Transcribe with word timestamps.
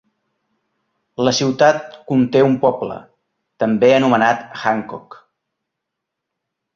La 1.25 1.33
ciutat 1.39 1.99
conté 2.13 2.41
un 2.47 2.57
poble, 2.65 2.97
també 3.65 3.91
anomenat 3.99 4.41
Hancock. 4.63 5.19